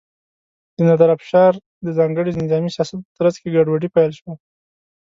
[0.75, 1.51] د نادر افشار
[1.85, 4.33] د ځانګړي نظامي سیاست په ترڅ کې ګډوډي پیل شوه.